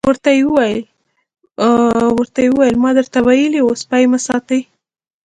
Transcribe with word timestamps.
ورته 0.09 0.29
ویې 0.55 2.49
ویل 2.57 2.75
ما 2.83 2.91
درته 2.97 3.19
ویلي 3.27 3.61
وو 3.63 3.73
سپي 3.81 4.03
مه 4.11 4.19
ساتئ. 4.27 4.61